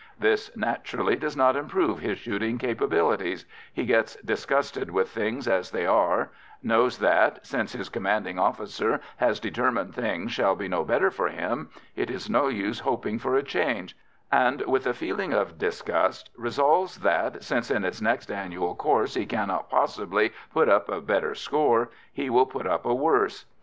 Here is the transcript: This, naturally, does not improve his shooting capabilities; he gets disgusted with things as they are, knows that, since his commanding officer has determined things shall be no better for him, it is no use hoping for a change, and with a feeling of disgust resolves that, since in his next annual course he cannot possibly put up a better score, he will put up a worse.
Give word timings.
This, 0.17 0.49
naturally, 0.57 1.15
does 1.15 1.37
not 1.37 1.55
improve 1.55 1.99
his 1.99 2.17
shooting 2.17 2.57
capabilities; 2.57 3.45
he 3.71 3.85
gets 3.85 4.15
disgusted 4.23 4.89
with 4.89 5.09
things 5.11 5.47
as 5.47 5.69
they 5.69 5.85
are, 5.85 6.31
knows 6.63 6.97
that, 6.97 7.45
since 7.45 7.73
his 7.73 7.87
commanding 7.87 8.39
officer 8.39 8.99
has 9.17 9.39
determined 9.39 9.93
things 9.93 10.31
shall 10.31 10.55
be 10.55 10.67
no 10.67 10.83
better 10.83 11.11
for 11.11 11.27
him, 11.27 11.69
it 11.95 12.09
is 12.09 12.31
no 12.31 12.47
use 12.47 12.79
hoping 12.79 13.19
for 13.19 13.35
a 13.35 13.43
change, 13.43 13.95
and 14.31 14.61
with 14.61 14.87
a 14.87 14.93
feeling 14.95 15.33
of 15.33 15.59
disgust 15.59 16.31
resolves 16.35 17.01
that, 17.01 17.43
since 17.43 17.69
in 17.69 17.83
his 17.83 18.01
next 18.01 18.31
annual 18.31 18.73
course 18.73 19.13
he 19.13 19.27
cannot 19.27 19.69
possibly 19.69 20.33
put 20.51 20.67
up 20.67 20.89
a 20.89 20.99
better 20.99 21.35
score, 21.35 21.91
he 22.11 22.27
will 22.27 22.47
put 22.47 22.65
up 22.65 22.87
a 22.87 22.95
worse. 22.95 23.45